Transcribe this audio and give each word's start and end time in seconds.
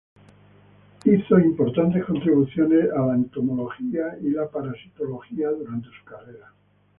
Hizo 1.05 1.37
importantes 1.39 2.03
contribuciones 2.05 2.89
a 2.91 3.05
la 3.05 3.13
entomología 3.13 4.17
y 4.19 4.29
la 4.31 4.49
parasitología 4.49 5.49
durante 5.51 5.89
su 5.89 6.05
carrera. 6.05 6.51